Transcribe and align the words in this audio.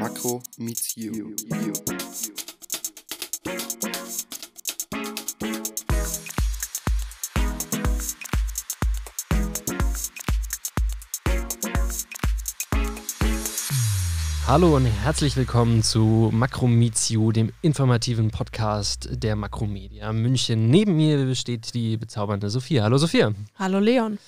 Makro 0.00 0.42
meets 0.56 0.96
you. 0.96 1.36
Hallo 14.46 14.74
und 14.74 14.86
herzlich 14.86 15.36
willkommen 15.36 15.82
zu 15.82 16.30
Makro 16.32 16.66
Meets 16.66 17.10
You, 17.10 17.30
dem 17.30 17.52
informativen 17.60 18.30
Podcast 18.30 19.10
der 19.12 19.36
Makromedia 19.36 20.14
München. 20.14 20.70
Neben 20.70 20.96
mir 20.96 21.34
steht 21.34 21.74
die 21.74 21.98
bezaubernde 21.98 22.48
Sophia. 22.48 22.84
Hallo 22.84 22.96
Sophia. 22.96 23.34
Hallo 23.58 23.78
Leon. 23.78 24.18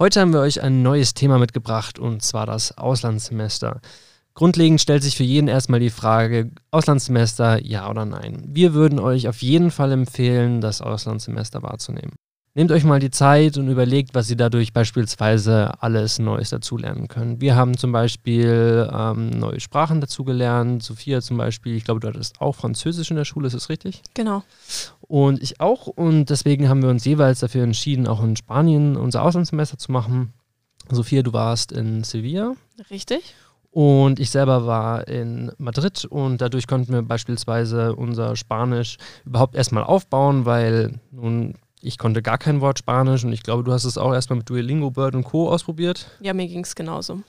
Heute 0.00 0.20
haben 0.20 0.32
wir 0.32 0.40
euch 0.40 0.60
ein 0.60 0.82
neues 0.82 1.14
Thema 1.14 1.38
mitgebracht 1.38 2.00
und 2.00 2.20
zwar 2.20 2.46
das 2.46 2.76
Auslandssemester. 2.76 3.80
Grundlegend 4.34 4.80
stellt 4.80 5.02
sich 5.02 5.16
für 5.16 5.24
jeden 5.24 5.48
erstmal 5.48 5.80
die 5.80 5.90
Frage, 5.90 6.50
Auslandssemester 6.70 7.62
ja 7.64 7.90
oder 7.90 8.04
nein. 8.04 8.42
Wir 8.46 8.74
würden 8.74 8.98
euch 8.98 9.28
auf 9.28 9.42
jeden 9.42 9.70
Fall 9.70 9.92
empfehlen, 9.92 10.60
das 10.60 10.80
Auslandssemester 10.80 11.62
wahrzunehmen. 11.62 12.12
Nehmt 12.54 12.72
euch 12.72 12.82
mal 12.82 12.98
die 12.98 13.12
Zeit 13.12 13.58
und 13.58 13.68
überlegt, 13.68 14.12
was 14.14 14.28
ihr 14.28 14.36
dadurch 14.36 14.72
beispielsweise 14.72 15.80
alles 15.80 16.18
Neues 16.18 16.50
dazulernen 16.50 17.06
könnt. 17.06 17.40
Wir 17.40 17.54
haben 17.54 17.76
zum 17.76 17.92
Beispiel 17.92 18.90
ähm, 18.92 19.30
neue 19.30 19.60
Sprachen 19.60 20.00
dazugelernt. 20.00 20.82
Sophia 20.82 21.20
zum 21.20 21.36
Beispiel, 21.36 21.76
ich 21.76 21.84
glaube, 21.84 22.00
du 22.00 22.08
hattest 22.08 22.40
auch 22.40 22.56
Französisch 22.56 23.10
in 23.10 23.16
der 23.16 23.24
Schule, 23.24 23.46
ist 23.46 23.54
das 23.54 23.68
richtig? 23.68 24.02
Genau. 24.14 24.42
Und 25.00 25.40
ich 25.40 25.60
auch. 25.60 25.86
Und 25.86 26.30
deswegen 26.30 26.68
haben 26.68 26.82
wir 26.82 26.90
uns 26.90 27.04
jeweils 27.04 27.38
dafür 27.38 27.62
entschieden, 27.62 28.08
auch 28.08 28.22
in 28.22 28.34
Spanien 28.34 28.96
unser 28.96 29.22
Auslandssemester 29.22 29.78
zu 29.78 29.92
machen. 29.92 30.32
Sophia, 30.90 31.22
du 31.22 31.32
warst 31.32 31.70
in 31.70 32.02
Sevilla. 32.02 32.56
Richtig. 32.90 33.36
Und 33.72 34.18
ich 34.18 34.30
selber 34.30 34.66
war 34.66 35.06
in 35.06 35.52
Madrid 35.58 36.04
und 36.04 36.40
dadurch 36.40 36.66
konnten 36.66 36.92
wir 36.92 37.02
beispielsweise 37.02 37.94
unser 37.94 38.34
Spanisch 38.34 38.96
überhaupt 39.24 39.54
erstmal 39.54 39.84
aufbauen, 39.84 40.44
weil 40.44 40.98
nun 41.12 41.54
ich 41.82 41.96
konnte 41.96 42.20
gar 42.20 42.36
kein 42.36 42.60
Wort 42.60 42.78
Spanisch 42.78 43.24
und 43.24 43.32
ich 43.32 43.42
glaube, 43.42 43.64
du 43.64 43.72
hast 43.72 43.84
es 43.84 43.96
auch 43.96 44.12
erstmal 44.12 44.38
mit 44.38 44.50
Duolingo, 44.50 44.90
Bird 44.90 45.14
und 45.14 45.24
Co. 45.24 45.48
ausprobiert. 45.48 46.08
Ja, 46.20 46.34
mir 46.34 46.46
ging 46.46 46.62
es 46.62 46.74
genauso. 46.74 47.20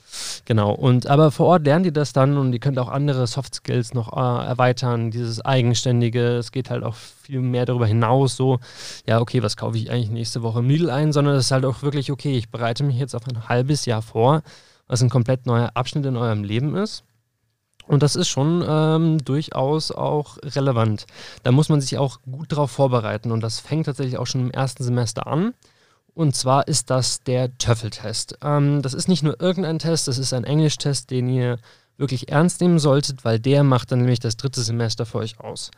Genau, 0.46 0.74
und 0.74 1.08
aber 1.08 1.32
vor 1.32 1.48
Ort 1.48 1.66
lernt 1.66 1.86
ihr 1.86 1.94
das 1.94 2.12
dann 2.12 2.38
und 2.38 2.52
ihr 2.52 2.60
könnt 2.60 2.78
auch 2.78 2.90
andere 2.90 3.28
Soft 3.28 3.56
Skills 3.56 3.94
noch 3.94 4.12
äh, 4.12 4.46
erweitern, 4.46 5.12
dieses 5.12 5.44
Eigenständige, 5.44 6.38
es 6.38 6.52
geht 6.52 6.70
halt 6.70 6.84
auch 6.84 6.96
viel 6.96 7.40
mehr 7.40 7.66
darüber 7.66 7.88
hinaus, 7.88 8.36
so, 8.36 8.60
ja, 9.08 9.22
okay, 9.22 9.42
was 9.42 9.56
kaufe 9.56 9.78
ich 9.78 9.90
eigentlich 9.90 10.10
nächste 10.10 10.42
Woche 10.42 10.60
im 10.60 10.70
Lidl 10.70 10.90
ein, 10.90 11.14
sondern 11.14 11.36
es 11.36 11.46
ist 11.46 11.52
halt 11.52 11.66
auch 11.66 11.82
wirklich, 11.82 12.12
okay, 12.12 12.38
ich 12.38 12.50
bereite 12.50 12.84
mich 12.84 12.98
jetzt 12.98 13.16
auf 13.16 13.28
ein 13.28 13.48
halbes 13.48 13.86
Jahr 13.86 14.02
vor, 14.02 14.42
was 14.92 15.02
ein 15.02 15.10
komplett 15.10 15.46
neuer 15.46 15.72
Abschnitt 15.74 16.06
in 16.06 16.18
eurem 16.18 16.44
Leben 16.44 16.76
ist. 16.76 17.06
Und 17.88 18.04
das 18.04 18.18
ist 18.18 18.28
schon 18.28 18.62
ähm, 18.68 19.24
durchaus 19.24 19.90
auch 19.92 20.38
relevant. 20.44 21.06
Da 21.44 21.54
muss 21.54 21.70
man 21.70 21.80
sich 21.80 21.98
auch 21.98 22.20
gut 22.30 22.52
darauf 22.52 22.72
vorbereiten. 22.72 23.32
Und 23.32 23.40
das 23.40 23.62
fängt 23.62 23.86
tatsächlich 23.86 24.18
auch 24.18 24.28
schon 24.28 24.42
im 24.42 24.52
ersten 24.52 24.84
Semester 24.84 25.28
an. 25.28 25.54
Und 26.14 26.36
zwar 26.36 26.68
ist 26.68 26.90
das 26.90 27.24
der 27.24 27.58
TOEFL-Test. 27.58 28.40
Ähm, 28.44 28.82
das 28.82 28.94
ist 28.94 29.08
nicht 29.08 29.24
nur 29.24 29.40
irgendein 29.40 29.80
Test, 29.80 30.10
das 30.10 30.18
ist 30.18 30.34
ein 30.34 30.44
Englischtest, 30.44 31.10
den 31.10 31.30
ihr 31.30 31.58
wirklich 31.96 32.28
ernst 32.28 32.60
nehmen 32.60 32.78
solltet, 32.78 33.24
weil 33.24 33.40
der 33.40 33.64
macht 33.64 33.94
dann 33.94 34.00
nämlich 34.00 34.20
das 34.20 34.36
dritte 34.36 34.62
Semester 34.62 35.06
für 35.06 35.20
euch 35.20 35.40
aus. 35.40 35.72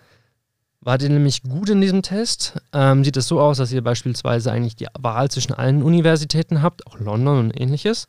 Wart 0.81 1.03
ihr 1.03 1.09
nämlich 1.09 1.44
gut 1.44 1.70
in 1.70 1.81
diesem 1.81 2.02
Test, 2.02 2.59
ähm, 2.73 3.03
sieht 3.03 3.17
es 3.17 3.27
so 3.27 3.39
aus, 3.39 3.58
dass 3.58 3.72
ihr 3.72 3.83
beispielsweise 3.83 4.52
eigentlich 4.52 4.75
die 4.75 4.88
Wahl 4.98 5.30
zwischen 5.30 5.53
allen 5.53 5.83
Universitäten 5.83 6.64
habt, 6.64 6.88
auch 6.88 6.98
London 6.98 7.38
und 7.38 7.61
ähnliches. 7.61 8.08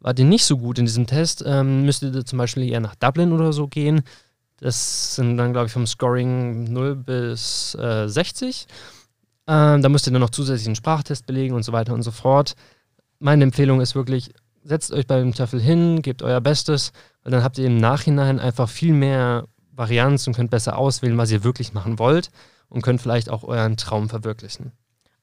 Wart 0.00 0.18
ihr 0.18 0.24
nicht 0.24 0.44
so 0.44 0.58
gut 0.58 0.78
in 0.78 0.84
diesem 0.84 1.06
Test, 1.06 1.42
ähm, 1.46 1.84
ihr 1.86 2.24
zum 2.24 2.38
Beispiel 2.38 2.70
eher 2.70 2.80
nach 2.80 2.94
Dublin 2.94 3.32
oder 3.32 3.52
so 3.52 3.66
gehen. 3.66 4.02
Das 4.58 5.14
sind 5.14 5.36
dann, 5.36 5.52
glaube 5.52 5.66
ich, 5.66 5.72
vom 5.72 5.86
Scoring 5.86 6.64
0 6.64 6.96
bis 6.96 7.74
äh, 7.74 8.08
60. 8.08 8.66
Ähm, 9.48 9.82
da 9.82 9.88
müsst 9.88 10.06
ihr 10.06 10.12
dann 10.12 10.20
noch 10.20 10.30
zusätzlich 10.30 10.66
einen 10.66 10.76
Sprachtest 10.76 11.26
belegen 11.26 11.54
und 11.54 11.62
so 11.62 11.72
weiter 11.72 11.94
und 11.94 12.02
so 12.02 12.10
fort. 12.10 12.54
Meine 13.18 13.44
Empfehlung 13.44 13.80
ist 13.80 13.94
wirklich, 13.94 14.32
setzt 14.64 14.92
euch 14.92 15.06
beim 15.06 15.32
TOEFL 15.32 15.60
hin, 15.60 16.02
gebt 16.02 16.22
euer 16.22 16.40
Bestes, 16.40 16.92
weil 17.22 17.32
dann 17.32 17.42
habt 17.42 17.58
ihr 17.58 17.66
im 17.66 17.78
Nachhinein 17.78 18.40
einfach 18.40 18.68
viel 18.68 18.92
mehr 18.92 19.46
Varianz 19.72 20.26
und 20.26 20.34
könnt 20.34 20.50
besser 20.50 20.78
auswählen, 20.78 21.18
was 21.18 21.30
ihr 21.30 21.44
wirklich 21.44 21.72
machen 21.72 21.98
wollt 21.98 22.30
und 22.68 22.82
könnt 22.82 23.00
vielleicht 23.00 23.30
auch 23.30 23.44
euren 23.44 23.76
Traum 23.76 24.08
verwirklichen. 24.08 24.72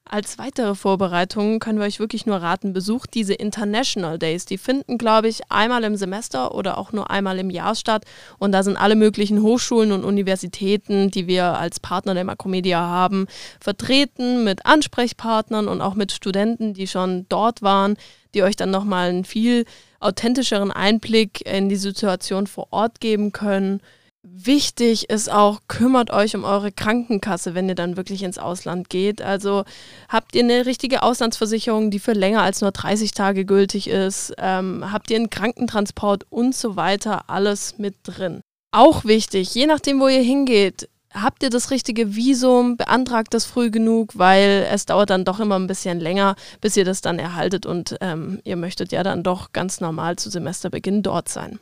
Als 0.06 0.36
weitere 0.36 0.74
Vorbereitung 0.74 1.60
können 1.60 1.78
wir 1.78 1.86
euch 1.86 1.98
wirklich 1.98 2.26
nur 2.26 2.36
raten, 2.36 2.74
besucht 2.74 3.14
diese 3.14 3.32
International 3.32 4.18
Days. 4.18 4.44
Die 4.44 4.58
finden, 4.58 4.98
glaube 4.98 5.28
ich, 5.28 5.50
einmal 5.50 5.82
im 5.82 5.96
Semester 5.96 6.54
oder 6.54 6.76
auch 6.76 6.92
nur 6.92 7.10
einmal 7.10 7.38
im 7.38 7.48
Jahr 7.48 7.74
statt. 7.74 8.04
Und 8.38 8.52
da 8.52 8.62
sind 8.62 8.76
alle 8.76 8.96
möglichen 8.96 9.40
Hochschulen 9.40 9.92
und 9.92 10.04
Universitäten, 10.04 11.10
die 11.10 11.26
wir 11.26 11.58
als 11.58 11.80
Partner 11.80 12.12
der 12.12 12.24
Makromedia 12.24 12.80
haben, 12.80 13.26
vertreten 13.60 14.44
mit 14.44 14.66
Ansprechpartnern 14.66 15.68
und 15.68 15.80
auch 15.80 15.94
mit 15.94 16.12
Studenten, 16.12 16.74
die 16.74 16.86
schon 16.86 17.24
dort 17.30 17.62
waren, 17.62 17.96
die 18.34 18.42
euch 18.42 18.56
dann 18.56 18.70
nochmal 18.70 19.08
einen 19.08 19.24
viel 19.24 19.64
authentischeren 20.00 20.70
Einblick 20.70 21.50
in 21.50 21.70
die 21.70 21.76
Situation 21.76 22.46
vor 22.46 22.68
Ort 22.72 23.00
geben 23.00 23.32
können. 23.32 23.80
Wichtig 24.26 25.10
ist 25.10 25.30
auch, 25.30 25.60
kümmert 25.68 26.10
euch 26.10 26.34
um 26.34 26.44
eure 26.44 26.72
Krankenkasse, 26.72 27.54
wenn 27.54 27.68
ihr 27.68 27.74
dann 27.74 27.98
wirklich 27.98 28.22
ins 28.22 28.38
Ausland 28.38 28.88
geht. 28.88 29.20
Also 29.20 29.64
habt 30.08 30.34
ihr 30.34 30.42
eine 30.42 30.64
richtige 30.64 31.02
Auslandsversicherung, 31.02 31.90
die 31.90 31.98
für 31.98 32.14
länger 32.14 32.42
als 32.42 32.62
nur 32.62 32.70
30 32.70 33.12
Tage 33.12 33.44
gültig 33.44 33.86
ist? 33.86 34.32
Ähm, 34.38 34.90
habt 34.90 35.10
ihr 35.10 35.16
einen 35.16 35.28
Krankentransport 35.28 36.24
und 36.30 36.54
so 36.54 36.74
weiter? 36.74 37.28
Alles 37.28 37.76
mit 37.76 37.96
drin. 38.02 38.40
Auch 38.72 39.04
wichtig, 39.04 39.54
je 39.54 39.66
nachdem, 39.66 40.00
wo 40.00 40.08
ihr 40.08 40.22
hingeht, 40.22 40.88
habt 41.12 41.42
ihr 41.42 41.50
das 41.50 41.70
richtige 41.70 42.16
Visum, 42.16 42.78
beantragt 42.78 43.34
das 43.34 43.44
früh 43.44 43.70
genug, 43.70 44.12
weil 44.18 44.66
es 44.70 44.86
dauert 44.86 45.10
dann 45.10 45.26
doch 45.26 45.38
immer 45.38 45.58
ein 45.58 45.66
bisschen 45.66 46.00
länger, 46.00 46.34
bis 46.62 46.78
ihr 46.78 46.86
das 46.86 47.02
dann 47.02 47.18
erhaltet 47.18 47.66
und 47.66 47.98
ähm, 48.00 48.40
ihr 48.44 48.56
möchtet 48.56 48.90
ja 48.90 49.02
dann 49.02 49.22
doch 49.22 49.52
ganz 49.52 49.82
normal 49.82 50.16
zu 50.16 50.30
Semesterbeginn 50.30 51.02
dort 51.02 51.28
sein. 51.28 51.60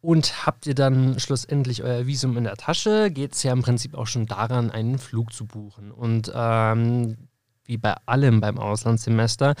Und 0.00 0.46
habt 0.46 0.66
ihr 0.66 0.74
dann 0.74 1.20
schlussendlich 1.20 1.82
euer 1.82 2.06
Visum 2.06 2.36
in 2.38 2.44
der 2.44 2.56
Tasche, 2.56 3.10
geht 3.10 3.34
es 3.34 3.42
ja 3.42 3.52
im 3.52 3.62
Prinzip 3.62 3.94
auch 3.94 4.06
schon 4.06 4.26
daran, 4.26 4.70
einen 4.70 4.98
Flug 4.98 5.32
zu 5.32 5.46
buchen. 5.46 5.92
Und 5.92 6.32
ähm, 6.34 7.28
wie 7.64 7.76
bei 7.76 7.94
allem 8.06 8.40
beim 8.40 8.58
Auslandssemester, 8.58 9.54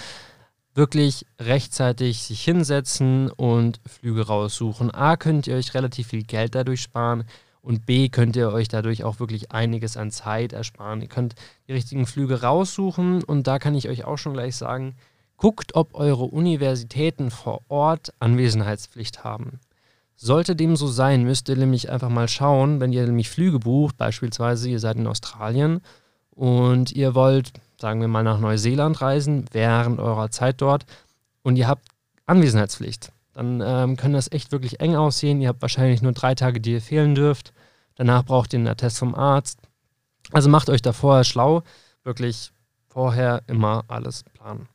wirklich 0.74 1.26
rechtzeitig 1.38 2.22
sich 2.22 2.42
hinsetzen 2.42 3.30
und 3.30 3.80
Flüge 3.86 4.26
raussuchen. 4.26 4.90
A, 4.90 5.16
könnt 5.16 5.46
ihr 5.46 5.56
euch 5.56 5.74
relativ 5.74 6.08
viel 6.08 6.24
Geld 6.24 6.54
dadurch 6.54 6.80
sparen 6.80 7.24
und 7.62 7.86
B, 7.86 8.08
könnt 8.08 8.36
ihr 8.36 8.50
euch 8.52 8.68
dadurch 8.68 9.04
auch 9.04 9.20
wirklich 9.20 9.52
einiges 9.52 9.96
an 9.96 10.10
Zeit 10.10 10.52
ersparen. 10.52 11.02
Ihr 11.02 11.08
könnt 11.08 11.34
die 11.68 11.72
richtigen 11.72 12.06
Flüge 12.06 12.42
raussuchen 12.42 13.22
und 13.22 13.46
da 13.46 13.58
kann 13.58 13.74
ich 13.74 13.88
euch 13.88 14.04
auch 14.04 14.16
schon 14.16 14.32
gleich 14.32 14.56
sagen, 14.56 14.96
guckt, 15.36 15.74
ob 15.74 15.94
eure 15.94 16.24
Universitäten 16.24 17.30
vor 17.30 17.62
Ort 17.68 18.12
Anwesenheitspflicht 18.18 19.24
haben. 19.24 19.60
Sollte 20.22 20.54
dem 20.54 20.76
so 20.76 20.86
sein, 20.86 21.24
müsst 21.24 21.48
ihr 21.48 21.56
nämlich 21.56 21.90
einfach 21.90 22.10
mal 22.10 22.28
schauen, 22.28 22.78
wenn 22.78 22.92
ihr 22.92 23.06
nämlich 23.06 23.30
Flüge 23.30 23.58
bucht, 23.58 23.96
beispielsweise 23.96 24.68
ihr 24.68 24.78
seid 24.78 24.98
in 24.98 25.06
Australien 25.06 25.80
und 26.28 26.92
ihr 26.92 27.14
wollt, 27.14 27.54
sagen 27.80 28.02
wir 28.02 28.08
mal, 28.08 28.22
nach 28.22 28.38
Neuseeland 28.38 29.00
reisen 29.00 29.46
während 29.52 29.98
eurer 29.98 30.30
Zeit 30.30 30.60
dort 30.60 30.84
und 31.42 31.56
ihr 31.56 31.66
habt 31.66 31.88
Anwesenheitspflicht. 32.26 33.12
Dann 33.32 33.62
ähm, 33.64 33.96
kann 33.96 34.12
das 34.12 34.30
echt 34.30 34.52
wirklich 34.52 34.80
eng 34.80 34.94
aussehen. 34.94 35.40
Ihr 35.40 35.48
habt 35.48 35.62
wahrscheinlich 35.62 36.02
nur 36.02 36.12
drei 36.12 36.34
Tage, 36.34 36.60
die 36.60 36.72
ihr 36.72 36.82
fehlen 36.82 37.14
dürft. 37.14 37.54
Danach 37.94 38.22
braucht 38.22 38.52
ihr 38.52 38.58
einen 38.58 38.68
Attest 38.68 38.98
vom 38.98 39.14
Arzt. 39.14 39.58
Also 40.32 40.50
macht 40.50 40.68
euch 40.68 40.82
da 40.82 40.92
vorher 40.92 41.24
schlau. 41.24 41.62
Wirklich 42.04 42.52
vorher 42.88 43.42
immer 43.46 43.84
alles 43.88 44.24
planen. 44.34 44.68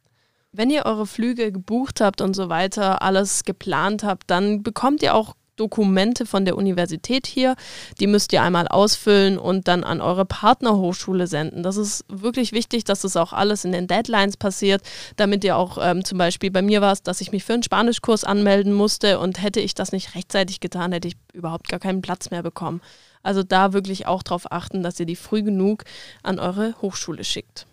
Wenn 0.58 0.70
ihr 0.70 0.86
eure 0.86 1.06
Flüge 1.06 1.52
gebucht 1.52 2.00
habt 2.00 2.22
und 2.22 2.34
so 2.34 2.48
weiter, 2.48 3.02
alles 3.02 3.44
geplant 3.44 4.04
habt, 4.04 4.30
dann 4.30 4.64
bekommt 4.64 5.04
ihr 5.04 5.14
auch 5.14 5.36
Dokumente 5.58 6.26
von 6.26 6.46
der 6.46 6.56
Universität 6.56 7.28
hier. 7.28 7.56
Die 8.00 8.08
müsst 8.08 8.32
ihr 8.32 8.42
einmal 8.42 8.68
ausfüllen 8.70 9.38
und 9.38 9.68
dann 9.68 9.84
an 9.84 10.00
eure 10.00 10.26
Partnerhochschule 10.26 11.28
senden. 11.28 11.62
Das 11.62 11.76
ist 11.76 12.06
wirklich 12.08 12.54
wichtig, 12.54 12.86
dass 12.86 13.02
das 13.02 13.18
auch 13.18 13.34
alles 13.34 13.66
in 13.66 13.74
den 13.74 13.88
Deadlines 13.88 14.38
passiert, 14.38 14.82
damit 15.18 15.44
ihr 15.44 15.58
auch 15.58 15.78
ähm, 15.82 16.06
zum 16.06 16.18
Beispiel 16.18 16.52
bei 16.52 16.62
mir 16.62 16.80
war 16.80 16.94
es, 16.94 17.04
dass 17.04 17.20
ich 17.20 17.34
mich 17.34 17.44
für 17.44 17.54
einen 17.54 17.64
Spanischkurs 17.64 18.24
anmelden 18.24 18.74
musste 18.74 19.20
und 19.20 19.42
hätte 19.42 19.60
ich 19.60 19.76
das 19.76 19.92
nicht 19.92 20.16
rechtzeitig 20.16 20.62
getan, 20.62 20.94
hätte 20.94 21.10
ich 21.10 21.18
überhaupt 21.34 21.68
gar 21.68 21.80
keinen 21.80 22.02
Platz 22.02 22.32
mehr 22.32 22.44
bekommen. 22.44 22.82
Also 23.24 23.44
da 23.44 23.74
wirklich 23.74 24.08
auch 24.08 24.24
darauf 24.24 24.52
achten, 24.52 24.84
dass 24.84 25.00
ihr 25.00 25.06
die 25.06 25.16
früh 25.18 25.44
genug 25.44 25.84
an 26.24 26.40
eure 26.40 26.76
Hochschule 26.82 27.26
schickt. 27.26 27.66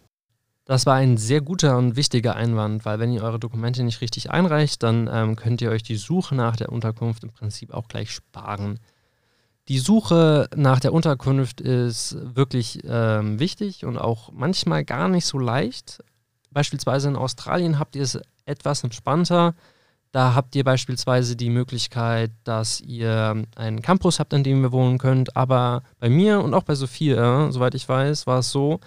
Das 0.73 0.87
war 0.87 0.95
ein 0.95 1.19
sehr 1.19 1.43
guter 1.43 1.77
und 1.77 1.97
wichtiger 1.97 2.35
Einwand, 2.35 2.87
weil 2.87 2.99
wenn 2.99 3.13
ihr 3.13 3.23
eure 3.23 3.39
Dokumente 3.39 3.83
nicht 3.83 4.01
richtig 4.01 4.31
einreicht, 4.31 4.83
dann 4.83 5.07
ähm, 5.13 5.37
könnt 5.37 5.61
ihr 5.61 5.69
euch 5.69 5.83
die 5.83 5.97
Suche 5.97 6.35
nach 6.35 6.57
der 6.57 6.73
Unterkunft 6.73 7.25
im 7.25 7.31
Prinzip 7.31 7.75
auch 7.75 7.89
gleich 7.89 8.11
sparen. 8.11 8.79
Die 9.69 9.79
Suche 9.79 10.49
nach 10.57 10.81
der 10.81 10.95
Unterkunft 10.95 11.61
ist 11.61 12.17
wirklich 12.35 12.81
ähm, 12.87 13.39
wichtig 13.39 13.85
und 13.85 13.99
auch 13.99 14.33
manchmal 14.33 14.83
gar 14.83 15.11
nicht 15.11 15.27
so 15.27 15.39
leicht. 15.39 16.03
Beispielsweise 16.51 17.09
in 17.09 17.17
Australien 17.17 17.79
habt 17.79 17.95
ihr 17.95 18.05
es 18.05 18.19
etwas 18.47 18.83
entspannter. 18.83 19.55
Da 20.11 20.35
habt 20.35 20.57
ihr 20.57 20.65
beispielsweise 20.65 21.37
die 21.37 21.51
Möglichkeit, 21.51 22.31
dass 22.45 22.81
ihr 22.81 23.45
einen 23.57 23.83
Campus 23.83 24.19
habt, 24.19 24.33
an 24.33 24.43
dem 24.43 24.65
ihr 24.65 24.73
wohnen 24.73 24.97
könnt. 24.97 25.37
Aber 25.37 25.83
bei 25.99 26.09
mir 26.09 26.41
und 26.41 26.55
auch 26.55 26.63
bei 26.63 26.77
Sophia, 26.77 27.53
soweit 27.53 27.75
ich 27.75 27.87
weiß, 27.87 28.27
war 28.27 28.39
es 28.39 28.49
so, 28.49 28.81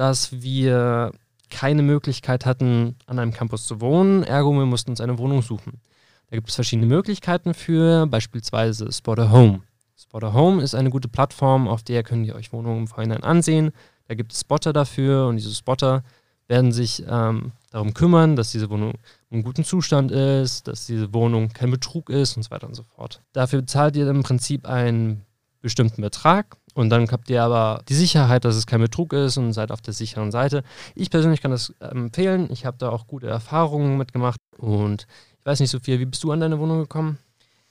dass 0.00 0.40
wir 0.40 1.12
keine 1.50 1.82
Möglichkeit 1.82 2.46
hatten, 2.46 2.96
an 3.04 3.18
einem 3.18 3.34
Campus 3.34 3.66
zu 3.66 3.82
wohnen. 3.82 4.22
Ergo, 4.22 4.50
wir 4.50 4.64
mussten 4.64 4.92
uns 4.92 5.00
eine 5.02 5.18
Wohnung 5.18 5.42
suchen. 5.42 5.82
Da 6.30 6.36
gibt 6.36 6.48
es 6.48 6.54
verschiedene 6.54 6.86
Möglichkeiten 6.86 7.52
für, 7.52 8.06
beispielsweise 8.06 8.90
Spotter 8.92 9.30
Home. 9.30 9.60
Spotter 9.94 10.32
Home 10.32 10.62
ist 10.62 10.74
eine 10.74 10.88
gute 10.88 11.08
Plattform, 11.08 11.68
auf 11.68 11.82
der 11.82 12.02
könnt 12.02 12.26
ihr 12.26 12.34
euch 12.34 12.50
Wohnungen 12.50 12.78
im 12.78 12.88
Vorhinein 12.88 13.22
ansehen. 13.22 13.72
Da 14.08 14.14
gibt 14.14 14.32
es 14.32 14.40
Spotter 14.40 14.72
dafür 14.72 15.26
und 15.26 15.36
diese 15.36 15.54
Spotter 15.54 16.02
werden 16.48 16.72
sich 16.72 17.04
ähm, 17.06 17.52
darum 17.70 17.92
kümmern, 17.92 18.36
dass 18.36 18.52
diese 18.52 18.70
Wohnung 18.70 18.94
in 19.28 19.42
gutem 19.42 19.64
Zustand 19.64 20.12
ist, 20.12 20.66
dass 20.66 20.86
diese 20.86 21.12
Wohnung 21.12 21.50
kein 21.50 21.70
Betrug 21.70 22.08
ist 22.08 22.38
und 22.38 22.44
so 22.44 22.50
weiter 22.50 22.68
und 22.68 22.74
so 22.74 22.84
fort. 22.84 23.20
Dafür 23.34 23.66
zahlt 23.66 23.96
ihr 23.96 24.08
im 24.08 24.22
Prinzip 24.22 24.66
einen 24.66 25.26
bestimmten 25.60 26.00
Betrag 26.00 26.56
und 26.74 26.90
dann 26.90 27.10
habt 27.10 27.30
ihr 27.30 27.42
aber 27.42 27.82
die 27.88 27.94
Sicherheit, 27.94 28.44
dass 28.44 28.56
es 28.56 28.66
kein 28.66 28.80
Betrug 28.80 29.12
ist 29.12 29.36
und 29.36 29.52
seid 29.52 29.72
auf 29.72 29.80
der 29.80 29.94
sicheren 29.94 30.30
Seite. 30.30 30.62
Ich 30.94 31.10
persönlich 31.10 31.42
kann 31.42 31.50
das 31.50 31.72
empfehlen. 31.80 32.48
Ich 32.50 32.64
habe 32.66 32.78
da 32.78 32.90
auch 32.90 33.06
gute 33.06 33.28
Erfahrungen 33.28 33.98
mitgemacht 33.98 34.40
und 34.58 35.06
ich 35.38 35.46
weiß 35.46 35.60
nicht, 35.60 35.70
Sophia, 35.70 35.98
wie 35.98 36.06
bist 36.06 36.22
du 36.22 36.32
an 36.32 36.40
deine 36.40 36.58
Wohnung 36.58 36.80
gekommen? 36.80 37.18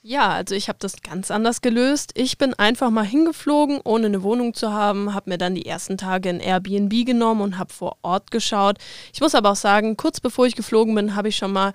Ja, 0.02 0.30
also 0.30 0.54
ich 0.54 0.68
habe 0.68 0.78
das 0.80 1.02
ganz 1.02 1.30
anders 1.30 1.60
gelöst. 1.60 2.12
Ich 2.14 2.38
bin 2.38 2.54
einfach 2.54 2.88
mal 2.88 3.04
hingeflogen, 3.04 3.82
ohne 3.84 4.06
eine 4.06 4.22
Wohnung 4.22 4.54
zu 4.54 4.72
haben, 4.72 5.12
habe 5.12 5.28
mir 5.28 5.36
dann 5.36 5.54
die 5.54 5.66
ersten 5.66 5.98
Tage 5.98 6.30
ein 6.30 6.40
Airbnb 6.40 7.04
genommen 7.04 7.42
und 7.42 7.58
habe 7.58 7.70
vor 7.70 7.98
Ort 8.00 8.30
geschaut. 8.30 8.78
Ich 9.12 9.20
muss 9.20 9.34
aber 9.34 9.50
auch 9.50 9.56
sagen, 9.56 9.98
kurz 9.98 10.18
bevor 10.18 10.46
ich 10.46 10.56
geflogen 10.56 10.94
bin, 10.94 11.16
habe 11.16 11.28
ich 11.28 11.36
schon 11.36 11.52
mal 11.52 11.74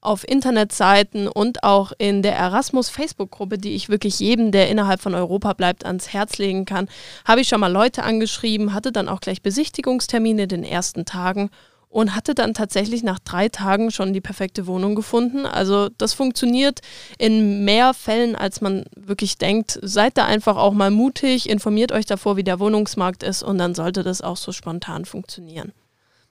auf 0.00 0.26
Internetseiten 0.28 1.28
und 1.28 1.64
auch 1.64 1.92
in 1.98 2.22
der 2.22 2.36
Erasmus 2.36 2.88
Facebook-Gruppe, 2.88 3.58
die 3.58 3.74
ich 3.74 3.88
wirklich 3.88 4.20
jedem, 4.20 4.52
der 4.52 4.68
innerhalb 4.68 5.00
von 5.00 5.14
Europa 5.14 5.52
bleibt, 5.54 5.84
ans 5.84 6.12
Herz 6.12 6.38
legen 6.38 6.64
kann, 6.64 6.88
habe 7.24 7.40
ich 7.40 7.48
schon 7.48 7.60
mal 7.60 7.72
Leute 7.72 8.02
angeschrieben, 8.04 8.74
hatte 8.74 8.92
dann 8.92 9.08
auch 9.08 9.20
gleich 9.20 9.42
Besichtigungstermine 9.42 10.44
in 10.44 10.48
den 10.48 10.64
ersten 10.64 11.04
Tagen 11.04 11.50
und 11.88 12.14
hatte 12.14 12.34
dann 12.34 12.54
tatsächlich 12.54 13.02
nach 13.02 13.18
drei 13.18 13.48
Tagen 13.48 13.90
schon 13.90 14.12
die 14.12 14.20
perfekte 14.20 14.66
Wohnung 14.66 14.94
gefunden. 14.94 15.46
Also 15.46 15.88
das 15.96 16.12
funktioniert 16.12 16.80
in 17.18 17.64
mehr 17.64 17.94
Fällen, 17.94 18.36
als 18.36 18.60
man 18.60 18.84
wirklich 18.94 19.38
denkt. 19.38 19.78
Seid 19.82 20.18
da 20.18 20.26
einfach 20.26 20.56
auch 20.56 20.74
mal 20.74 20.90
mutig, 20.90 21.48
informiert 21.48 21.92
euch 21.92 22.06
davor, 22.06 22.36
wie 22.36 22.44
der 22.44 22.60
Wohnungsmarkt 22.60 23.22
ist 23.22 23.42
und 23.42 23.58
dann 23.58 23.74
sollte 23.74 24.02
das 24.02 24.20
auch 24.20 24.36
so 24.36 24.52
spontan 24.52 25.06
funktionieren. 25.06 25.72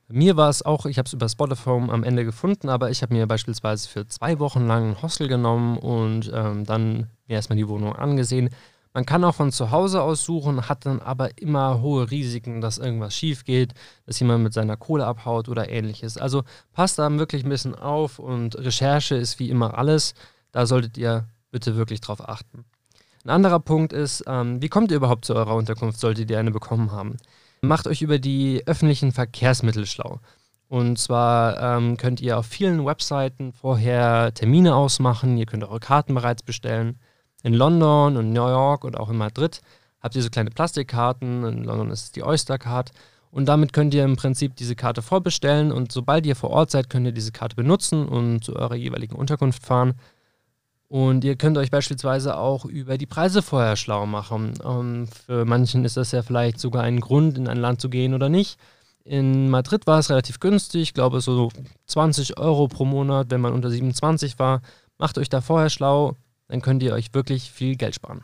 Mir 0.09 0.37
war 0.37 0.49
es 0.49 0.63
auch, 0.63 0.85
ich 0.85 0.97
habe 0.97 1.07
es 1.07 1.13
über 1.13 1.27
Spotify 1.27 1.69
am 1.69 2.03
Ende 2.03 2.23
gefunden, 2.23 2.69
aber 2.69 2.89
ich 2.89 3.01
habe 3.01 3.13
mir 3.13 3.27
beispielsweise 3.27 3.89
für 3.89 4.07
zwei 4.07 4.39
Wochen 4.39 4.65
lang 4.65 4.91
ein 4.91 5.01
Hostel 5.01 5.27
genommen 5.27 5.77
und 5.77 6.31
ähm, 6.33 6.63
dann 6.63 7.09
mir 7.27 7.35
erstmal 7.35 7.57
die 7.57 7.67
Wohnung 7.67 7.93
angesehen. 7.93 8.49
Man 8.93 9.05
kann 9.05 9.25
auch 9.25 9.35
von 9.35 9.51
zu 9.51 9.69
Hause 9.71 10.01
aus 10.01 10.23
suchen, 10.23 10.69
hat 10.69 10.85
dann 10.85 11.01
aber 11.01 11.37
immer 11.37 11.81
hohe 11.81 12.09
Risiken, 12.09 12.61
dass 12.61 12.77
irgendwas 12.77 13.15
schief 13.15 13.43
geht, 13.43 13.73
dass 14.05 14.19
jemand 14.19 14.43
mit 14.43 14.53
seiner 14.53 14.77
Kohle 14.77 15.05
abhaut 15.05 15.49
oder 15.49 15.69
ähnliches. 15.69 16.17
Also 16.17 16.43
passt 16.71 16.97
da 16.99 17.11
wirklich 17.19 17.43
ein 17.43 17.49
bisschen 17.49 17.75
auf 17.75 18.17
und 18.17 18.57
Recherche 18.57 19.15
ist 19.15 19.39
wie 19.39 19.49
immer 19.49 19.77
alles. 19.77 20.13
Da 20.53 20.65
solltet 20.65 20.97
ihr 20.97 21.27
bitte 21.51 21.75
wirklich 21.75 21.99
drauf 21.99 22.27
achten. 22.27 22.63
Ein 23.25 23.31
anderer 23.31 23.59
Punkt 23.59 23.91
ist, 23.91 24.23
ähm, 24.25 24.61
wie 24.61 24.69
kommt 24.69 24.89
ihr 24.89 24.97
überhaupt 24.97 25.25
zu 25.25 25.35
eurer 25.35 25.55
Unterkunft, 25.55 25.99
solltet 25.99 26.31
ihr 26.31 26.39
eine 26.39 26.51
bekommen 26.51 26.93
haben? 26.93 27.17
Macht 27.67 27.87
euch 27.87 28.01
über 28.01 28.19
die 28.19 28.63
öffentlichen 28.65 29.11
Verkehrsmittel 29.11 29.85
schlau. 29.85 30.19
Und 30.69 30.97
zwar 30.99 31.77
ähm, 31.77 31.97
könnt 31.97 32.19
ihr 32.19 32.37
auf 32.37 32.45
vielen 32.45 32.85
Webseiten 32.85 33.53
vorher 33.53 34.33
Termine 34.33 34.75
ausmachen, 34.75 35.37
ihr 35.37 35.45
könnt 35.45 35.63
eure 35.63 35.79
Karten 35.79 36.13
bereits 36.13 36.43
bestellen 36.43 36.99
in 37.43 37.53
London 37.53 38.17
und 38.17 38.33
New 38.33 38.47
York 38.47 38.83
und 38.83 38.97
auch 38.97 39.09
in 39.09 39.17
Madrid 39.17 39.61
habt 40.01 40.15
ihr 40.15 40.23
so 40.23 40.29
kleine 40.29 40.49
Plastikkarten. 40.49 41.43
In 41.43 41.63
London 41.63 41.91
ist 41.91 42.03
es 42.03 42.11
die 42.11 42.23
Oyster 42.23 42.57
Card. 42.57 42.91
Und 43.29 43.45
damit 43.45 43.73
könnt 43.73 43.93
ihr 43.93 44.03
im 44.03 44.15
Prinzip 44.15 44.55
diese 44.55 44.75
Karte 44.75 45.01
vorbestellen 45.01 45.71
und 45.71 45.91
sobald 45.91 46.25
ihr 46.25 46.35
vor 46.35 46.49
Ort 46.49 46.71
seid, 46.71 46.89
könnt 46.89 47.05
ihr 47.05 47.11
diese 47.11 47.31
Karte 47.31 47.55
benutzen 47.55 48.07
und 48.07 48.43
zu 48.43 48.55
eurer 48.55 48.75
jeweiligen 48.75 49.15
Unterkunft 49.15 49.65
fahren. 49.65 49.95
Und 50.89 51.25
ihr 51.25 51.35
könnt 51.35 51.57
euch 51.57 51.69
beispielsweise 51.69 52.37
auch 52.37 52.63
über 52.63 52.97
die 52.97 53.05
Preise 53.05 53.41
vorher 53.41 53.75
schlau 53.75 54.05
machen. 54.05 54.53
Ähm, 54.63 55.07
für 55.07 55.43
manchen 55.43 55.83
ist 55.83 55.97
das 55.97 56.11
ja 56.11 56.21
vielleicht 56.21 56.59
sogar 56.59 56.83
ein 56.83 57.01
Grund, 57.01 57.37
in 57.37 57.47
ein 57.47 57.57
Land 57.57 57.81
zu 57.81 57.89
gehen 57.89 58.13
oder 58.13 58.29
nicht. 58.29 58.57
In 59.03 59.49
Madrid 59.49 59.87
war 59.87 59.99
es 59.99 60.09
relativ 60.09 60.39
günstig, 60.39 60.81
ich 60.81 60.93
glaube 60.93 61.21
so 61.21 61.49
20 61.87 62.37
Euro 62.37 62.67
pro 62.67 62.85
Monat, 62.85 63.27
wenn 63.29 63.41
man 63.41 63.53
unter 63.53 63.69
27 63.69 64.37
war. 64.39 64.61
Macht 64.97 65.17
euch 65.17 65.29
da 65.29 65.41
vorher 65.41 65.69
schlau, 65.69 66.15
dann 66.47 66.61
könnt 66.61 66.83
ihr 66.83 66.93
euch 66.93 67.13
wirklich 67.13 67.51
viel 67.51 67.75
Geld 67.75 67.95
sparen. 67.95 68.23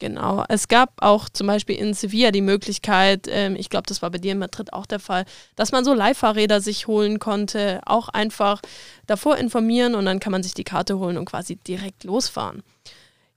Genau. 0.00 0.44
Es 0.48 0.66
gab 0.66 0.94
auch 1.02 1.28
zum 1.28 1.46
Beispiel 1.46 1.76
in 1.76 1.92
Sevilla 1.92 2.30
die 2.30 2.40
Möglichkeit, 2.40 3.28
ähm, 3.28 3.54
ich 3.54 3.68
glaube, 3.68 3.86
das 3.86 4.00
war 4.00 4.10
bei 4.10 4.16
dir 4.16 4.32
in 4.32 4.38
Madrid 4.38 4.72
auch 4.72 4.86
der 4.86 4.98
Fall, 4.98 5.26
dass 5.56 5.72
man 5.72 5.84
so 5.84 5.92
Leihfahrräder 5.92 6.62
sich 6.62 6.86
holen 6.86 7.18
konnte, 7.18 7.82
auch 7.84 8.08
einfach 8.08 8.62
davor 9.06 9.36
informieren 9.36 9.94
und 9.94 10.06
dann 10.06 10.18
kann 10.18 10.32
man 10.32 10.42
sich 10.42 10.54
die 10.54 10.64
Karte 10.64 10.98
holen 10.98 11.18
und 11.18 11.26
quasi 11.26 11.56
direkt 11.56 12.04
losfahren. 12.04 12.62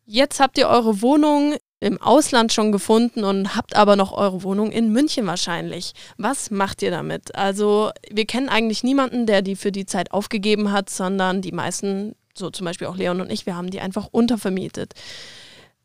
Jetzt 0.05 0.39
habt 0.39 0.57
ihr 0.57 0.69
eure 0.69 1.01
Wohnung 1.01 1.55
im 1.81 2.01
Ausland 2.01 2.53
schon 2.53 2.71
gefunden 2.71 3.25
und 3.25 3.57
habt 3.57 3.75
aber 3.75 3.97
noch 3.97 4.13
eure 4.13 4.43
Wohnung 4.43 4.71
in 4.71 4.93
München 4.93 5.27
wahrscheinlich. 5.27 5.91
Was 6.17 6.49
macht 6.49 6.81
ihr 6.81 6.91
damit? 6.91 7.35
Also 7.35 7.91
wir 8.09 8.25
kennen 8.25 8.47
eigentlich 8.47 8.85
niemanden, 8.85 9.25
der 9.25 9.41
die 9.41 9.57
für 9.57 9.73
die 9.73 9.85
Zeit 9.85 10.11
aufgegeben 10.13 10.71
hat, 10.71 10.89
sondern 10.89 11.41
die 11.41 11.51
meisten 11.51 12.15
so 12.33 12.49
zum 12.49 12.65
Beispiel 12.65 12.87
auch 12.87 12.95
Leon 12.95 13.19
und 13.19 13.31
ich, 13.31 13.45
wir 13.45 13.57
haben 13.57 13.69
die 13.69 13.81
einfach 13.81 14.07
untervermietet. 14.11 14.93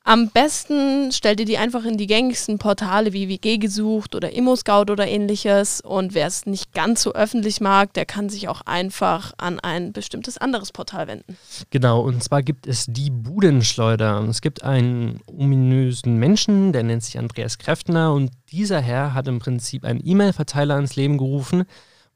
Am 0.09 0.31
besten 0.31 1.13
stellt 1.13 1.39
ihr 1.39 1.45
die 1.45 1.59
einfach 1.59 1.85
in 1.85 1.99
die 1.99 2.07
gängigsten 2.07 2.57
Portale 2.57 3.13
wie 3.13 3.29
WG 3.29 3.59
gesucht 3.59 4.15
oder 4.15 4.33
ImmoScout 4.33 4.91
oder 4.91 5.07
ähnliches. 5.07 5.83
Und 5.83 6.15
wer 6.15 6.27
es 6.27 6.47
nicht 6.47 6.73
ganz 6.73 7.03
so 7.03 7.13
öffentlich 7.13 7.61
mag, 7.61 7.93
der 7.93 8.07
kann 8.07 8.31
sich 8.31 8.49
auch 8.49 8.63
einfach 8.63 9.35
an 9.37 9.61
ein 9.61 9.93
bestimmtes 9.93 10.39
anderes 10.39 10.73
Portal 10.73 11.09
wenden. 11.09 11.37
Genau, 11.69 12.01
und 12.01 12.25
zwar 12.25 12.43
gibt 12.43 12.67
es 12.67 12.87
die 12.89 13.11
Budenschleuder. 13.11 14.27
Es 14.31 14.41
gibt 14.41 14.65
einen 14.65 15.21
ominösen 15.27 16.17
Menschen, 16.17 16.73
der 16.73 16.85
nennt 16.85 17.03
sich 17.03 17.19
Andreas 17.19 17.59
Kräftner 17.59 18.15
und 18.15 18.31
dieser 18.51 18.81
Herr 18.81 19.13
hat 19.13 19.29
im 19.29 19.41
Prinzip 19.41 19.85
einen 19.85 20.01
E-Mail-Verteiler 20.03 20.79
ins 20.79 20.97
Leben 20.97 21.19
gerufen, 21.19 21.65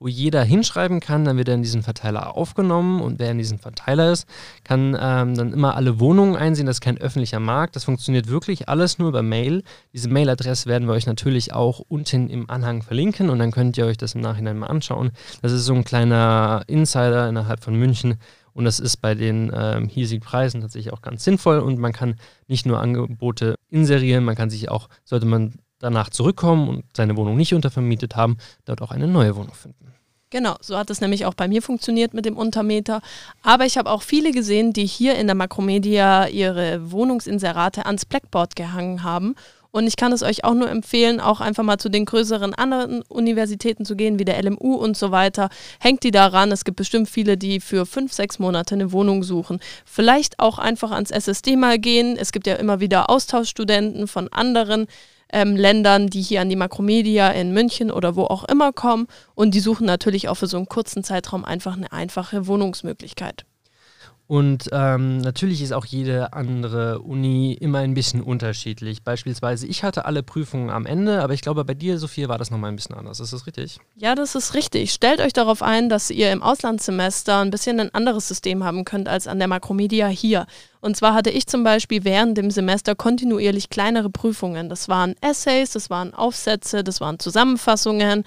wo 0.02 0.08
jeder 0.08 0.42
hinschreiben 0.42 0.98
kann, 0.98 1.24
dann 1.24 1.36
wird 1.36 1.48
er 1.48 1.54
in 1.54 1.62
diesen 1.62 1.82
Verteiler 1.82 2.36
aufgenommen 2.36 3.00
und 3.00 3.20
wer 3.20 3.30
in 3.30 3.38
diesem 3.38 3.60
Verteiler 3.60 4.10
ist, 4.10 4.26
kann 4.64 4.96
ähm, 5.00 5.36
dann 5.36 5.52
immer 5.52 5.76
alle 5.76 6.00
Wohnungen 6.00 6.34
einsehen. 6.34 6.66
Das 6.66 6.76
ist 6.76 6.80
kein 6.80 6.98
öffentlicher 6.98 7.38
Markt, 7.38 7.76
das 7.76 7.84
funktioniert 7.84 8.26
wirklich 8.26 8.68
alles 8.68 8.98
nur 8.98 9.08
über 9.08 9.22
Mail. 9.22 9.62
Diese 9.92 10.08
Mailadresse 10.08 10.68
werden 10.68 10.88
wir 10.88 10.94
euch 10.94 11.06
natürlich 11.06 11.52
auch 11.52 11.78
unten 11.78 12.28
im 12.28 12.50
Anhang 12.50 12.82
verlinken 12.82 13.30
und 13.30 13.38
dann 13.38 13.52
könnt 13.52 13.78
ihr 13.78 13.86
euch 13.86 13.96
das 13.96 14.14
im 14.14 14.22
Nachhinein 14.22 14.58
mal 14.58 14.66
anschauen. 14.66 15.12
Das 15.40 15.52
ist 15.52 15.64
so 15.64 15.74
ein 15.74 15.84
kleiner 15.84 16.64
Insider 16.66 17.28
innerhalb 17.28 17.62
von 17.62 17.76
München. 17.76 18.16
Und 18.54 18.66
das 18.66 18.80
ist 18.80 18.98
bei 18.98 19.14
den 19.14 19.50
ähm, 19.54 19.88
hiesigen 19.88 20.22
Preisen 20.22 20.60
tatsächlich 20.60 20.92
auch 20.92 21.00
ganz 21.00 21.24
sinnvoll 21.24 21.60
und 21.60 21.78
man 21.78 21.92
kann 21.92 22.16
nicht 22.48 22.66
nur 22.66 22.80
Angebote 22.80 23.54
inserieren, 23.70 24.24
man 24.24 24.36
kann 24.36 24.50
sich 24.50 24.68
auch, 24.68 24.90
sollte 25.04 25.24
man 25.24 25.54
danach 25.82 26.10
zurückkommen 26.10 26.68
und 26.68 26.84
seine 26.96 27.16
Wohnung 27.16 27.36
nicht 27.36 27.54
untervermietet 27.54 28.16
haben, 28.16 28.38
dort 28.64 28.80
auch 28.80 28.90
eine 28.90 29.08
neue 29.08 29.36
Wohnung 29.36 29.54
finden. 29.54 29.92
Genau, 30.30 30.56
so 30.62 30.78
hat 30.78 30.88
es 30.88 31.02
nämlich 31.02 31.26
auch 31.26 31.34
bei 31.34 31.46
mir 31.46 31.60
funktioniert 31.60 32.14
mit 32.14 32.24
dem 32.24 32.38
Untermeter. 32.38 33.02
Aber 33.42 33.66
ich 33.66 33.76
habe 33.76 33.90
auch 33.90 34.00
viele 34.00 34.30
gesehen, 34.30 34.72
die 34.72 34.86
hier 34.86 35.16
in 35.16 35.26
der 35.26 35.36
Makromedia 35.36 36.26
ihre 36.26 36.90
Wohnungsinserate 36.90 37.84
ans 37.84 38.06
Blackboard 38.06 38.56
gehangen 38.56 39.02
haben. 39.02 39.34
Und 39.72 39.86
ich 39.86 39.96
kann 39.96 40.12
es 40.12 40.22
euch 40.22 40.44
auch 40.44 40.54
nur 40.54 40.70
empfehlen, 40.70 41.20
auch 41.20 41.40
einfach 41.40 41.64
mal 41.64 41.78
zu 41.78 41.90
den 41.90 42.06
größeren 42.06 42.54
anderen 42.54 43.02
Universitäten 43.08 43.84
zu 43.84 43.96
gehen, 43.96 44.18
wie 44.18 44.24
der 44.24 44.42
LMU 44.42 44.74
und 44.74 44.96
so 44.96 45.10
weiter. 45.10 45.50
Hängt 45.80 46.02
die 46.02 46.10
daran. 46.10 46.50
Es 46.50 46.64
gibt 46.64 46.76
bestimmt 46.76 47.10
viele, 47.10 47.36
die 47.36 47.60
für 47.60 47.84
fünf, 47.84 48.14
sechs 48.14 48.38
Monate 48.38 48.74
eine 48.74 48.92
Wohnung 48.92 49.22
suchen. 49.24 49.60
Vielleicht 49.84 50.38
auch 50.38 50.58
einfach 50.58 50.92
ans 50.92 51.10
SSD 51.10 51.56
mal 51.56 51.78
gehen. 51.78 52.16
Es 52.18 52.32
gibt 52.32 52.46
ja 52.46 52.54
immer 52.54 52.80
wieder 52.80 53.10
Austauschstudenten 53.10 54.08
von 54.08 54.32
anderen 54.32 54.86
ähm, 55.32 55.56
Ländern, 55.56 56.08
die 56.08 56.22
hier 56.22 56.40
an 56.40 56.48
die 56.48 56.56
Makromedia 56.56 57.30
in 57.30 57.52
München 57.52 57.90
oder 57.90 58.16
wo 58.16 58.24
auch 58.24 58.44
immer 58.44 58.72
kommen. 58.72 59.06
Und 59.34 59.54
die 59.54 59.60
suchen 59.60 59.86
natürlich 59.86 60.28
auch 60.28 60.36
für 60.36 60.46
so 60.46 60.56
einen 60.56 60.66
kurzen 60.66 61.02
Zeitraum 61.02 61.44
einfach 61.44 61.76
eine 61.76 61.92
einfache 61.92 62.46
Wohnungsmöglichkeit. 62.46 63.44
Und 64.32 64.70
ähm, 64.72 65.18
natürlich 65.18 65.60
ist 65.60 65.74
auch 65.74 65.84
jede 65.84 66.32
andere 66.32 67.00
Uni 67.00 67.52
immer 67.52 67.80
ein 67.80 67.92
bisschen 67.92 68.22
unterschiedlich. 68.22 69.02
Beispielsweise, 69.02 69.66
ich 69.66 69.84
hatte 69.84 70.06
alle 70.06 70.22
Prüfungen 70.22 70.70
am 70.70 70.86
Ende, 70.86 71.20
aber 71.20 71.34
ich 71.34 71.42
glaube, 71.42 71.66
bei 71.66 71.74
dir, 71.74 71.98
Sophia, 71.98 72.30
war 72.30 72.38
das 72.38 72.50
nochmal 72.50 72.72
ein 72.72 72.76
bisschen 72.76 72.96
anders. 72.96 73.20
Ist 73.20 73.34
das 73.34 73.46
richtig? 73.46 73.78
Ja, 73.94 74.14
das 74.14 74.34
ist 74.34 74.54
richtig. 74.54 74.94
Stellt 74.94 75.20
euch 75.20 75.34
darauf 75.34 75.60
ein, 75.62 75.90
dass 75.90 76.08
ihr 76.08 76.32
im 76.32 76.42
Auslandssemester 76.42 77.40
ein 77.40 77.50
bisschen 77.50 77.78
ein 77.78 77.94
anderes 77.94 78.26
System 78.26 78.64
haben 78.64 78.86
könnt 78.86 79.06
als 79.06 79.26
an 79.26 79.38
der 79.38 79.48
Makromedia 79.48 80.06
hier. 80.06 80.46
Und 80.80 80.96
zwar 80.96 81.12
hatte 81.12 81.28
ich 81.28 81.46
zum 81.46 81.62
Beispiel 81.62 82.02
während 82.04 82.38
dem 82.38 82.50
Semester 82.50 82.94
kontinuierlich 82.94 83.68
kleinere 83.68 84.08
Prüfungen. 84.08 84.70
Das 84.70 84.88
waren 84.88 85.14
Essays, 85.20 85.72
das 85.72 85.90
waren 85.90 86.14
Aufsätze, 86.14 86.82
das 86.82 87.02
waren 87.02 87.18
Zusammenfassungen, 87.18 88.24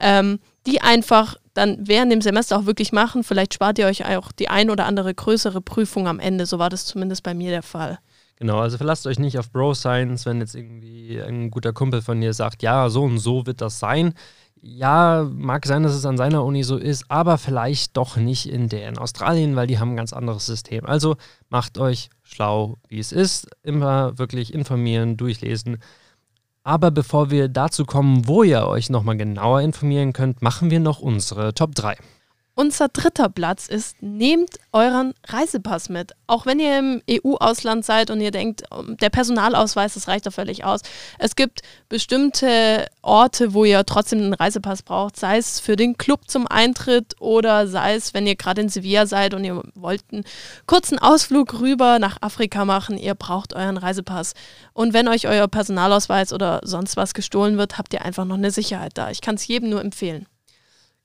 ähm, 0.00 0.40
die 0.66 0.80
einfach 0.80 1.36
dann 1.56 1.78
während 1.80 2.12
dem 2.12 2.20
Semester 2.20 2.58
auch 2.58 2.66
wirklich 2.66 2.92
machen. 2.92 3.24
Vielleicht 3.24 3.54
spart 3.54 3.78
ihr 3.78 3.86
euch 3.86 4.04
auch 4.04 4.32
die 4.32 4.48
ein 4.48 4.70
oder 4.70 4.86
andere 4.86 5.14
größere 5.14 5.60
Prüfung 5.60 6.08
am 6.08 6.20
Ende. 6.20 6.46
So 6.46 6.58
war 6.58 6.68
das 6.68 6.84
zumindest 6.84 7.22
bei 7.22 7.34
mir 7.34 7.50
der 7.50 7.62
Fall. 7.62 7.98
Genau, 8.38 8.58
also 8.58 8.76
verlasst 8.76 9.06
euch 9.06 9.18
nicht 9.18 9.38
auf 9.38 9.50
Bro 9.50 9.74
Science, 9.74 10.26
wenn 10.26 10.40
jetzt 10.40 10.54
irgendwie 10.54 11.20
ein 11.20 11.50
guter 11.50 11.72
Kumpel 11.72 12.02
von 12.02 12.20
dir 12.20 12.34
sagt, 12.34 12.62
ja, 12.62 12.90
so 12.90 13.02
und 13.02 13.18
so 13.18 13.46
wird 13.46 13.62
das 13.62 13.78
sein. 13.78 14.12
Ja, 14.60 15.26
mag 15.32 15.64
sein, 15.64 15.82
dass 15.82 15.94
es 15.94 16.04
an 16.04 16.18
seiner 16.18 16.44
Uni 16.44 16.62
so 16.62 16.76
ist, 16.76 17.10
aber 17.10 17.38
vielleicht 17.38 17.96
doch 17.96 18.16
nicht 18.16 18.46
in 18.46 18.68
der 18.68 18.88
in 18.88 18.98
Australien, 18.98 19.56
weil 19.56 19.66
die 19.66 19.78
haben 19.78 19.90
ein 19.92 19.96
ganz 19.96 20.12
anderes 20.12 20.44
System. 20.44 20.84
Also 20.84 21.16
macht 21.48 21.78
euch 21.78 22.10
schlau, 22.22 22.76
wie 22.88 22.98
es 22.98 23.12
ist. 23.12 23.48
Immer 23.62 24.18
wirklich 24.18 24.52
informieren, 24.52 25.16
durchlesen. 25.16 25.78
Aber 26.66 26.90
bevor 26.90 27.30
wir 27.30 27.46
dazu 27.46 27.84
kommen, 27.84 28.26
wo 28.26 28.42
ihr 28.42 28.66
euch 28.66 28.90
nochmal 28.90 29.16
genauer 29.16 29.60
informieren 29.60 30.12
könnt, 30.12 30.42
machen 30.42 30.68
wir 30.68 30.80
noch 30.80 30.98
unsere 30.98 31.54
Top 31.54 31.76
3. 31.76 31.96
Unser 32.58 32.88
dritter 32.88 33.28
Platz 33.28 33.66
ist, 33.66 34.02
nehmt 34.02 34.56
euren 34.72 35.12
Reisepass 35.26 35.90
mit. 35.90 36.12
Auch 36.26 36.46
wenn 36.46 36.58
ihr 36.58 36.78
im 36.78 37.02
EU-Ausland 37.06 37.84
seid 37.84 38.10
und 38.10 38.22
ihr 38.22 38.30
denkt, 38.30 38.62
ähm, 38.72 38.96
der 38.96 39.10
Personalausweis, 39.10 39.92
das 39.92 40.08
reicht 40.08 40.26
doch 40.26 40.32
völlig 40.32 40.64
aus. 40.64 40.80
Es 41.18 41.36
gibt 41.36 41.60
bestimmte 41.90 42.86
Orte, 43.02 43.52
wo 43.52 43.66
ihr 43.66 43.84
trotzdem 43.84 44.20
einen 44.20 44.32
Reisepass 44.32 44.82
braucht, 44.82 45.18
sei 45.18 45.36
es 45.36 45.60
für 45.60 45.76
den 45.76 45.98
Club 45.98 46.30
zum 46.30 46.46
Eintritt 46.46 47.20
oder 47.20 47.68
sei 47.68 47.94
es, 47.94 48.14
wenn 48.14 48.26
ihr 48.26 48.36
gerade 48.36 48.62
in 48.62 48.70
Sevilla 48.70 49.04
seid 49.04 49.34
und 49.34 49.44
ihr 49.44 49.62
wollt 49.74 50.04
einen 50.10 50.24
kurzen 50.64 50.98
Ausflug 50.98 51.60
rüber 51.60 51.98
nach 51.98 52.22
Afrika 52.22 52.64
machen, 52.64 52.96
ihr 52.96 53.14
braucht 53.14 53.52
euren 53.52 53.76
Reisepass. 53.76 54.32
Und 54.72 54.94
wenn 54.94 55.08
euch 55.08 55.28
euer 55.28 55.46
Personalausweis 55.46 56.32
oder 56.32 56.60
sonst 56.64 56.96
was 56.96 57.12
gestohlen 57.12 57.58
wird, 57.58 57.76
habt 57.76 57.92
ihr 57.92 58.02
einfach 58.02 58.24
noch 58.24 58.38
eine 58.38 58.50
Sicherheit 58.50 58.92
da. 58.94 59.10
Ich 59.10 59.20
kann 59.20 59.34
es 59.34 59.46
jedem 59.46 59.68
nur 59.68 59.82
empfehlen. 59.82 60.26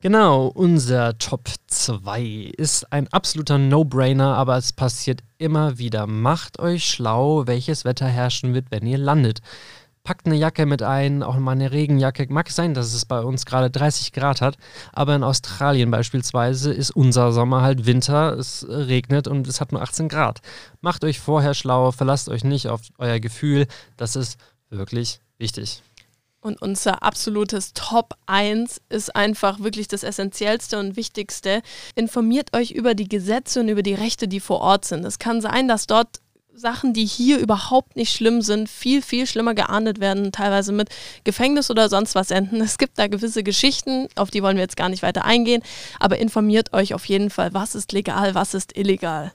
Genau, 0.04 0.48
unser 0.48 1.16
Top 1.20 1.48
2 1.68 2.54
ist 2.58 2.92
ein 2.92 3.08
absoluter 3.10 3.60
No-Brainer, 3.60 4.36
aber 4.36 4.58
es 4.58 4.74
passiert 4.74 5.22
immer 5.38 5.78
wieder. 5.78 6.08
Macht 6.08 6.58
euch 6.58 6.86
schlau, 6.86 7.46
welches 7.46 7.86
Wetter 7.86 8.08
herrschen 8.08 8.56
wird, 8.56 8.72
wenn 8.72 8.88
ihr 8.88 8.98
landet. 8.98 9.42
Packt 10.04 10.26
eine 10.26 10.38
Jacke 10.38 10.66
mit 10.66 10.82
ein, 10.82 11.22
auch 11.22 11.38
mal 11.38 11.52
eine 11.52 11.72
Regenjacke. 11.72 12.26
Mag 12.32 12.50
sein, 12.50 12.74
dass 12.74 12.96
es 12.96 13.06
bei 13.06 13.20
uns 13.20 13.46
gerade 13.46 13.70
30 13.70 14.12
Grad 14.12 14.42
hat, 14.42 14.58
aber 14.92 15.16
in 15.16 15.24
Australien 15.24 15.92
beispielsweise 15.92 16.74
ist 16.74 16.90
unser 16.90 17.32
Sommer 17.32 17.62
halt 17.62 17.86
Winter, 17.86 18.34
es 18.40 18.66
regnet 18.68 19.28
und 19.28 19.48
es 19.48 19.62
hat 19.62 19.72
nur 19.72 19.84
18 19.84 20.10
Grad. 20.10 20.42
Macht 20.82 21.04
euch 21.04 21.20
vorher 21.20 21.54
schlau, 21.54 21.92
verlasst 21.92 22.28
euch 22.28 22.44
nicht 22.44 22.70
auf 22.70 22.82
euer 22.98 23.20
Gefühl, 23.20 23.68
das 23.98 24.16
ist 24.16 24.40
wirklich 24.72 25.22
wichtig. 25.38 25.84
Und 26.42 26.60
unser 26.60 27.04
absolutes 27.04 27.74
Top 27.74 28.16
1 28.26 28.82
ist 28.90 29.16
einfach 29.16 29.60
wirklich 29.60 29.88
das 29.88 30.04
Essentiellste 30.04 30.80
und 30.80 30.96
Wichtigste. 30.96 31.62
Informiert 31.94 32.56
euch 32.56 32.72
über 32.72 32.96
die 32.96 33.08
Gesetze 33.08 33.60
und 33.60 33.70
über 33.70 33.84
die 33.84 33.94
Rechte, 33.94 34.28
die 34.28 34.40
vor 34.40 34.60
Ort 34.60 34.86
sind. 34.86 35.06
Es 35.06 35.20
kann 35.20 35.40
sein, 35.40 35.68
dass 35.68 35.86
dort 35.86 36.20
Sachen, 36.54 36.94
die 36.94 37.06
hier 37.06 37.38
überhaupt 37.40 37.96
nicht 37.96 38.14
schlimm 38.14 38.42
sind, 38.42 38.70
viel, 38.70 39.04
viel 39.04 39.28
schlimmer 39.28 39.54
geahndet 39.54 40.00
werden, 40.00 40.32
teilweise 40.32 40.72
mit 40.72 40.90
Gefängnis 41.24 41.70
oder 41.70 41.90
sonst 41.90 42.16
was 42.16 42.32
enden. 42.32 42.60
Es 42.60 42.78
gibt 42.78 42.98
da 42.98 43.08
gewisse 43.08 43.44
Geschichten, 43.44 44.08
auf 44.16 44.32
die 44.32 44.44
wollen 44.44 44.58
wir 44.58 44.64
jetzt 44.64 44.78
gar 44.78 44.90
nicht 44.90 45.04
weiter 45.04 45.24
eingehen, 45.24 45.62
aber 46.00 46.18
informiert 46.18 46.74
euch 46.74 46.94
auf 46.94 47.06
jeden 47.06 47.30
Fall, 47.30 47.54
was 47.54 47.76
ist 47.76 47.92
legal, 47.92 48.36
was 48.36 48.54
ist 48.54 48.76
illegal. 48.76 49.32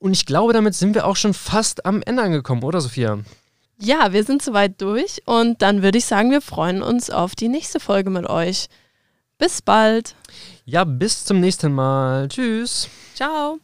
Und 0.00 0.12
ich 0.12 0.26
glaube, 0.26 0.52
damit 0.52 0.74
sind 0.74 0.94
wir 0.94 1.06
auch 1.06 1.16
schon 1.16 1.34
fast 1.34 1.86
am 1.86 2.02
Ende 2.02 2.22
angekommen, 2.22 2.64
oder 2.64 2.80
Sophia? 2.80 3.20
Ja, 3.78 4.12
wir 4.12 4.24
sind 4.24 4.42
soweit 4.42 4.82
durch 4.82 5.22
und 5.24 5.62
dann 5.62 5.82
würde 5.82 5.98
ich 5.98 6.04
sagen, 6.04 6.30
wir 6.30 6.42
freuen 6.42 6.82
uns 6.82 7.10
auf 7.10 7.34
die 7.34 7.48
nächste 7.48 7.80
Folge 7.80 8.10
mit 8.10 8.26
euch. 8.26 8.68
Bis 9.40 9.62
bald. 9.62 10.14
Ja, 10.66 10.84
bis 10.84 11.24
zum 11.24 11.40
nächsten 11.40 11.72
Mal. 11.72 12.28
Tschüss. 12.28 12.88
Ciao. 13.14 13.58